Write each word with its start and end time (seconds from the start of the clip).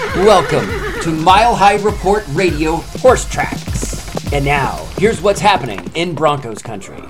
Welcome 0.00 0.66
to 1.02 1.10
Mile 1.10 1.54
High 1.54 1.76
Report 1.76 2.24
Radio 2.30 2.76
Horse 2.76 3.28
Tracks. 3.28 4.32
And 4.32 4.44
now, 4.44 4.76
here's 4.96 5.20
what's 5.20 5.40
happening 5.40 5.78
in 5.94 6.14
Broncos 6.14 6.62
country. 6.62 7.02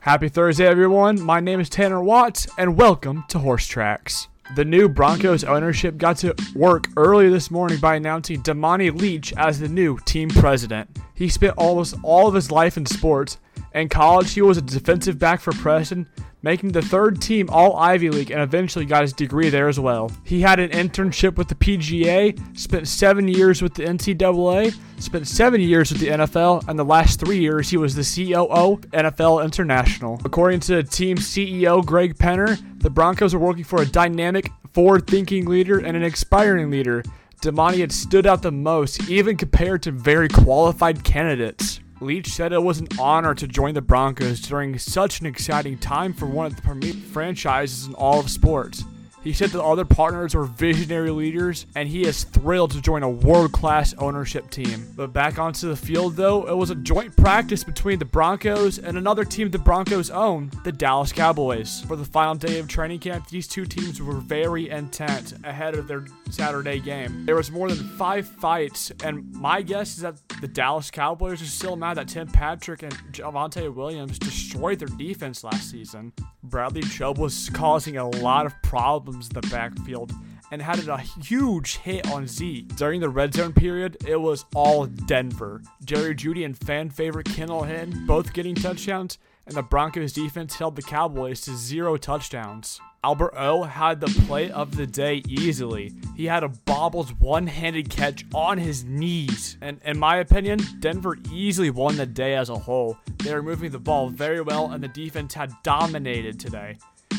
Happy 0.00 0.28
Thursday, 0.28 0.66
everyone. 0.66 1.20
My 1.20 1.38
name 1.40 1.60
is 1.60 1.70
Tanner 1.70 2.02
Watts, 2.02 2.48
and 2.58 2.76
welcome 2.76 3.24
to 3.28 3.38
Horse 3.38 3.66
Tracks. 3.66 4.26
The 4.56 4.64
new 4.64 4.88
Broncos 4.88 5.44
ownership 5.44 5.96
got 5.96 6.18
to 6.18 6.34
work 6.54 6.88
early 6.96 7.30
this 7.30 7.50
morning 7.50 7.78
by 7.78 7.94
announcing 7.94 8.42
Damani 8.42 8.90
Leech 8.94 9.32
as 9.36 9.60
the 9.60 9.68
new 9.68 9.98
team 10.04 10.28
president. 10.28 10.98
He 11.14 11.28
spent 11.28 11.56
almost 11.56 11.94
all 12.02 12.26
of 12.26 12.34
his 12.34 12.50
life 12.50 12.76
in 12.76 12.86
sports. 12.86 13.38
In 13.72 13.88
college, 13.88 14.34
he 14.34 14.42
was 14.42 14.58
a 14.58 14.62
defensive 14.62 15.18
back 15.18 15.40
for 15.40 15.52
Princeton, 15.52 16.08
making 16.44 16.72
the 16.72 16.82
third 16.82 17.22
team 17.22 17.48
All 17.50 17.74
Ivy 17.76 18.10
League 18.10 18.30
and 18.30 18.42
eventually 18.42 18.84
got 18.84 19.00
his 19.00 19.14
degree 19.14 19.48
there 19.48 19.66
as 19.66 19.80
well. 19.80 20.12
He 20.24 20.42
had 20.42 20.60
an 20.60 20.68
internship 20.70 21.36
with 21.36 21.48
the 21.48 21.54
PGA, 21.54 22.38
spent 22.56 22.86
seven 22.86 23.26
years 23.26 23.62
with 23.62 23.72
the 23.72 23.84
NCAA, 23.84 24.76
spent 25.00 25.26
seven 25.26 25.62
years 25.62 25.90
with 25.90 26.02
the 26.02 26.08
NFL, 26.08 26.68
and 26.68 26.78
the 26.78 26.84
last 26.84 27.18
three 27.18 27.38
years 27.38 27.70
he 27.70 27.78
was 27.78 27.94
the 27.94 28.02
COO 28.02 28.76
NFL 28.92 29.42
International. 29.42 30.20
According 30.24 30.60
to 30.60 30.82
team 30.82 31.16
CEO 31.16 31.84
Greg 31.84 32.16
Penner, 32.16 32.60
the 32.80 32.90
Broncos 32.90 33.32
are 33.32 33.38
working 33.38 33.64
for 33.64 33.80
a 33.80 33.86
dynamic, 33.86 34.50
forward 34.74 35.06
thinking 35.06 35.46
leader 35.46 35.78
and 35.78 35.96
an 35.96 36.02
inspiring 36.02 36.70
leader. 36.70 37.02
Damani 37.40 37.78
had 37.78 37.92
stood 37.92 38.26
out 38.26 38.42
the 38.42 38.52
most, 38.52 39.08
even 39.08 39.36
compared 39.38 39.82
to 39.84 39.92
very 39.92 40.28
qualified 40.28 41.04
candidates. 41.04 41.80
Leech 42.04 42.28
said 42.28 42.52
it 42.52 42.62
was 42.62 42.80
an 42.80 42.88
honor 43.00 43.34
to 43.34 43.48
join 43.48 43.74
the 43.74 43.80
Broncos 43.80 44.40
during 44.40 44.78
such 44.78 45.20
an 45.20 45.26
exciting 45.26 45.78
time 45.78 46.12
for 46.12 46.26
one 46.26 46.44
of 46.44 46.54
the 46.54 46.62
premier 46.62 46.92
franchises 46.92 47.86
in 47.86 47.94
all 47.94 48.20
of 48.20 48.30
sports. 48.30 48.84
He 49.24 49.32
said 49.32 49.50
that 49.50 49.64
other 49.64 49.86
partners 49.86 50.34
were 50.34 50.44
visionary 50.44 51.10
leaders, 51.10 51.64
and 51.74 51.88
he 51.88 52.04
is 52.04 52.24
thrilled 52.24 52.72
to 52.72 52.82
join 52.82 53.02
a 53.02 53.08
world 53.08 53.52
class 53.52 53.94
ownership 53.94 54.50
team. 54.50 54.86
But 54.94 55.14
back 55.14 55.38
onto 55.38 55.66
the 55.66 55.76
field, 55.76 56.16
though, 56.16 56.46
it 56.46 56.54
was 56.54 56.68
a 56.68 56.74
joint 56.74 57.16
practice 57.16 57.64
between 57.64 57.98
the 57.98 58.04
Broncos 58.04 58.78
and 58.78 58.98
another 58.98 59.24
team 59.24 59.50
the 59.50 59.58
Broncos 59.58 60.10
own, 60.10 60.50
the 60.62 60.72
Dallas 60.72 61.10
Cowboys. 61.10 61.80
For 61.88 61.96
the 61.96 62.04
final 62.04 62.34
day 62.34 62.58
of 62.58 62.68
training 62.68 62.98
camp, 62.98 63.26
these 63.28 63.48
two 63.48 63.64
teams 63.64 64.02
were 64.02 64.14
very 64.14 64.68
intense 64.68 65.32
ahead 65.42 65.74
of 65.74 65.88
their 65.88 66.04
Saturday 66.28 66.78
game. 66.78 67.24
There 67.24 67.36
was 67.36 67.50
more 67.50 67.70
than 67.70 67.88
five 67.96 68.28
fights, 68.28 68.92
and 69.02 69.32
my 69.32 69.62
guess 69.62 69.96
is 69.96 70.02
that 70.02 70.16
the 70.42 70.48
Dallas 70.48 70.90
Cowboys 70.90 71.40
are 71.40 71.46
still 71.46 71.76
mad 71.76 71.96
that 71.96 72.08
Tim 72.08 72.28
Patrick 72.28 72.82
and 72.82 72.92
Javonte 73.10 73.72
Williams 73.74 74.18
destroyed 74.18 74.80
their 74.80 74.88
defense 74.88 75.42
last 75.42 75.70
season. 75.70 76.12
Bradley 76.44 76.82
Chubb 76.82 77.18
was 77.18 77.50
causing 77.50 77.96
a 77.96 78.08
lot 78.08 78.46
of 78.46 78.52
problems 78.62 79.28
in 79.28 79.34
the 79.34 79.48
backfield 79.48 80.12
and 80.50 80.60
had 80.60 80.86
a 80.86 80.98
huge 80.98 81.78
hit 81.78 82.08
on 82.10 82.26
Zeke. 82.26 82.76
During 82.76 83.00
the 83.00 83.08
red 83.08 83.34
zone 83.34 83.52
period, 83.52 83.96
it 84.06 84.20
was 84.20 84.44
all 84.54 84.86
Denver. 84.86 85.62
Jerry 85.84 86.14
Jeudy 86.14 86.44
and 86.44 86.56
fan 86.56 86.90
favorite 86.90 87.26
Kendall 87.26 87.64
Hinton 87.64 88.06
both 88.06 88.32
getting 88.32 88.54
touchdowns, 88.54 89.18
and 89.46 89.54
the 89.54 89.62
Broncos 89.62 90.12
defense 90.12 90.56
held 90.56 90.76
the 90.76 90.82
Cowboys 90.82 91.40
to 91.42 91.56
zero 91.56 91.96
touchdowns. 91.96 92.80
Albert 93.02 93.34
O 93.36 93.64
had 93.64 94.00
the 94.00 94.06
play 94.26 94.50
of 94.50 94.76
the 94.76 94.86
day 94.86 95.22
easily. 95.28 95.92
He 96.16 96.24
had 96.24 96.42
a 96.42 96.48
bobbles 96.48 97.12
one 97.14 97.46
handed 97.46 97.90
catch 97.90 98.24
on 98.34 98.56
his 98.56 98.82
knees. 98.84 99.58
And 99.60 99.78
in 99.84 99.98
my 99.98 100.16
opinion, 100.16 100.60
Denver 100.80 101.18
easily 101.30 101.68
won 101.68 101.96
the 101.96 102.06
day 102.06 102.34
as 102.34 102.48
a 102.48 102.58
whole. 102.58 102.96
They 103.18 103.34
were 103.34 103.42
moving 103.42 103.72
the 103.72 103.78
ball 103.78 104.08
very 104.08 104.40
well, 104.40 104.70
and 104.70 104.82
the 104.82 104.88
defense 104.88 105.34
had 105.34 105.52
dominated 105.62 106.40
today. 106.40 106.78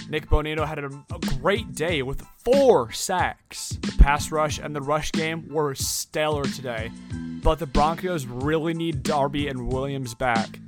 Nik 0.10 0.28
Bonitto 0.28 0.68
had 0.68 0.80
a, 0.80 0.88
a, 1.14 1.20
great 1.40 1.74
day 1.74 2.02
with 2.02 2.26
four 2.44 2.92
sacks. 2.92 3.78
The 3.82 3.96
pass 3.98 4.32
rush 4.32 4.60
and 4.60 4.76
the 4.76 4.82
rush 4.82 5.12
game 5.12 5.48
were 5.50 5.74
stellar 5.74 6.44
today, 6.44 6.92
but 7.44 7.60
the 7.60 7.66
Broncos 7.66 8.26
really 8.26 8.74
need 8.74 9.02
Darby 9.02 9.48
and 9.48 9.68
Williams 9.68 10.14
back. 10.14 10.60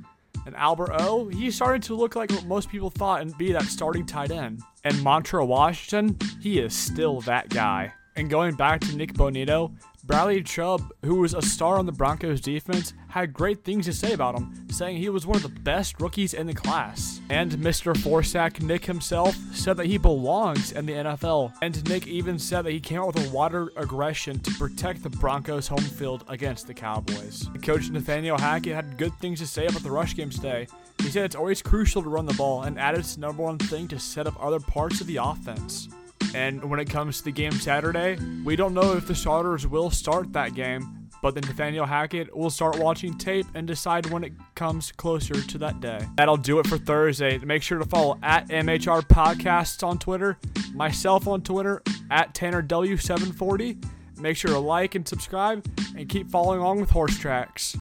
And 0.48 0.56
Albert 0.56 0.92
O, 0.94 1.28
he's 1.28 1.56
starting 1.56 1.82
to 1.82 1.94
look 1.94 2.16
like 2.16 2.30
what 2.30 2.46
most 2.46 2.70
people 2.70 2.88
thought 2.88 3.20
and 3.20 3.36
be 3.36 3.52
that 3.52 3.64
starting 3.64 4.06
tight 4.06 4.30
end. 4.30 4.62
And 4.82 4.94
Montrell 4.96 5.46
Washington, 5.46 6.16
he 6.40 6.58
is 6.58 6.72
still 6.72 7.20
that 7.22 7.50
guy. 7.50 7.92
And 8.16 8.30
going 8.30 8.54
back 8.54 8.80
to 8.80 8.96
Nik 8.96 9.12
Bonitto, 9.12 9.70
Bradley 10.08 10.42
Chubb, 10.42 10.90
who 11.04 11.16
was 11.16 11.34
a 11.34 11.42
star 11.42 11.76
on 11.76 11.84
the 11.84 11.92
Broncos 11.92 12.40
defense, 12.40 12.94
had 13.08 13.34
great 13.34 13.62
things 13.62 13.84
to 13.84 13.92
say 13.92 14.14
about 14.14 14.34
him, 14.34 14.66
saying 14.70 14.96
he 14.96 15.10
was 15.10 15.26
one 15.26 15.36
of 15.36 15.42
the 15.42 15.60
best 15.60 16.00
rookies 16.00 16.32
in 16.32 16.46
the 16.46 16.54
class. 16.54 17.20
And 17.28 17.52
Mr. 17.52 17.94
Forsack 17.94 18.62
Nick 18.62 18.86
himself 18.86 19.36
said 19.52 19.76
that 19.76 19.84
he 19.84 19.98
belongs 19.98 20.72
in 20.72 20.86
the 20.86 20.94
NFL. 20.94 21.52
And 21.60 21.86
Nick 21.90 22.06
even 22.06 22.38
said 22.38 22.62
that 22.62 22.72
he 22.72 22.80
came 22.80 23.00
out 23.00 23.14
with 23.14 23.28
a 23.28 23.30
water 23.30 23.70
aggression 23.76 24.38
to 24.40 24.50
protect 24.52 25.02
the 25.02 25.10
Broncos 25.10 25.68
home 25.68 25.76
field 25.76 26.24
against 26.28 26.66
the 26.66 26.74
Cowboys. 26.74 27.46
Coach 27.62 27.90
Nathaniel 27.90 28.38
Hackett 28.38 28.74
had 28.74 28.96
good 28.96 29.12
things 29.20 29.40
to 29.40 29.46
say 29.46 29.66
about 29.66 29.82
the 29.82 29.90
rush 29.90 30.16
game 30.16 30.30
today. 30.30 30.68
He 31.02 31.10
said 31.10 31.26
it's 31.26 31.36
always 31.36 31.60
crucial 31.60 32.02
to 32.02 32.08
run 32.08 32.24
the 32.24 32.32
ball 32.32 32.62
and 32.62 32.80
added 32.80 33.00
its 33.00 33.18
number 33.18 33.42
one 33.42 33.58
thing 33.58 33.86
to 33.88 33.98
set 33.98 34.26
up 34.26 34.42
other 34.42 34.58
parts 34.58 35.02
of 35.02 35.06
the 35.06 35.18
offense. 35.18 35.90
And 36.34 36.64
when 36.68 36.80
it 36.80 36.90
comes 36.90 37.18
to 37.18 37.24
the 37.24 37.32
game 37.32 37.52
Saturday, 37.52 38.18
we 38.44 38.56
don't 38.56 38.74
know 38.74 38.94
if 38.94 39.06
the 39.06 39.14
starters 39.14 39.66
will 39.66 39.90
start 39.90 40.32
that 40.32 40.54
game, 40.54 41.08
but 41.22 41.34
then 41.34 41.42
Nathaniel 41.42 41.86
Hackett 41.86 42.34
will 42.36 42.50
start 42.50 42.78
watching 42.78 43.16
tape 43.16 43.46
and 43.54 43.66
decide 43.66 44.06
when 44.06 44.24
it 44.24 44.32
comes 44.54 44.92
closer 44.92 45.34
to 45.34 45.58
that 45.58 45.80
day. 45.80 46.00
That'll 46.16 46.36
do 46.36 46.58
it 46.60 46.66
for 46.66 46.78
Thursday. 46.78 47.38
Make 47.38 47.62
sure 47.62 47.78
to 47.78 47.84
follow 47.84 48.18
at 48.22 48.48
MHR 48.48 49.02
Podcasts 49.02 49.86
on 49.86 49.98
Twitter, 49.98 50.38
myself 50.74 51.26
on 51.26 51.42
Twitter, 51.42 51.82
at 52.10 52.34
TannerW740. 52.34 53.84
Make 54.20 54.36
sure 54.36 54.50
to 54.50 54.58
like 54.58 54.94
and 54.94 55.06
subscribe 55.06 55.64
and 55.96 56.08
keep 56.08 56.28
following 56.30 56.60
along 56.60 56.80
with 56.80 56.90
Horse 56.90 57.16
Tracks. 57.18 57.76